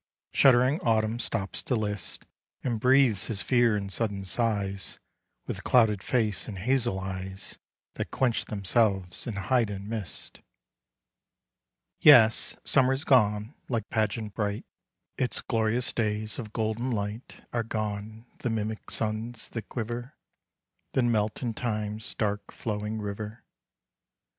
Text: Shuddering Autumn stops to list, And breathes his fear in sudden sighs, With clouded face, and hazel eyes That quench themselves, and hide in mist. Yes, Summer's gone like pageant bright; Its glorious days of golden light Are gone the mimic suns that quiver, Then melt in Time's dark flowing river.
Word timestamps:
Shuddering 0.33 0.79
Autumn 0.81 1.19
stops 1.19 1.61
to 1.61 1.75
list, 1.75 2.25
And 2.63 2.79
breathes 2.79 3.27
his 3.27 3.43
fear 3.43 3.77
in 3.77 3.89
sudden 3.91 4.23
sighs, 4.23 4.97
With 5.45 5.63
clouded 5.63 6.01
face, 6.01 6.47
and 6.47 6.57
hazel 6.57 6.99
eyes 6.99 7.59
That 7.93 8.09
quench 8.09 8.45
themselves, 8.45 9.27
and 9.27 9.37
hide 9.37 9.69
in 9.69 9.87
mist. 9.87 10.41
Yes, 11.99 12.57
Summer's 12.65 13.03
gone 13.03 13.53
like 13.69 13.91
pageant 13.91 14.33
bright; 14.33 14.65
Its 15.19 15.39
glorious 15.41 15.93
days 15.93 16.39
of 16.39 16.51
golden 16.51 16.89
light 16.89 17.45
Are 17.53 17.61
gone 17.61 18.25
the 18.39 18.49
mimic 18.49 18.89
suns 18.89 19.49
that 19.49 19.69
quiver, 19.69 20.15
Then 20.93 21.11
melt 21.11 21.43
in 21.43 21.53
Time's 21.53 22.15
dark 22.15 22.51
flowing 22.51 22.99
river. 22.99 23.43